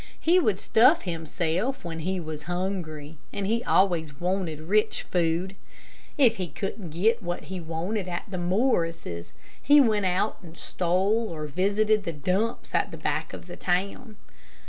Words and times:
He 0.19 0.39
would 0.39 0.59
stuff 0.59 1.03
himself 1.03 1.85
when 1.85 1.99
he 1.99 2.19
was 2.19 2.45
hungry, 2.49 3.17
and 3.31 3.45
he 3.45 3.63
always 3.63 4.19
wanted 4.19 4.61
rich 4.61 5.03
food. 5.03 5.55
If 6.17 6.37
he 6.37 6.47
couldn't 6.47 6.89
get 6.89 7.21
what 7.21 7.43
he 7.43 7.59
wanted 7.59 8.07
at 8.07 8.23
the 8.27 8.39
Morrises', 8.39 9.31
he 9.61 9.79
went 9.79 10.07
out 10.07 10.39
and 10.41 10.57
stole, 10.57 11.29
or 11.29 11.45
visited 11.45 12.03
the 12.03 12.13
dumps 12.13 12.73
at 12.73 12.89
the 12.89 12.97
back 12.97 13.31
of 13.31 13.45
the 13.45 13.55
town. 13.55 14.15